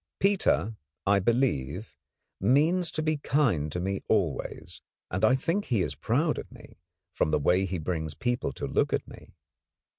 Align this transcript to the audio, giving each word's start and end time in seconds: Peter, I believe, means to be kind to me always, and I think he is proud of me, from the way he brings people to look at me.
Peter, 0.19 0.77
I 1.05 1.19
believe, 1.19 1.95
means 2.39 2.89
to 2.89 3.03
be 3.03 3.17
kind 3.17 3.71
to 3.71 3.79
me 3.79 4.01
always, 4.07 4.81
and 5.11 5.23
I 5.23 5.35
think 5.35 5.65
he 5.65 5.83
is 5.83 5.93
proud 5.93 6.39
of 6.39 6.51
me, 6.51 6.79
from 7.13 7.29
the 7.29 7.37
way 7.37 7.65
he 7.65 7.77
brings 7.77 8.15
people 8.15 8.51
to 8.53 8.65
look 8.65 8.93
at 8.93 9.07
me. 9.07 9.35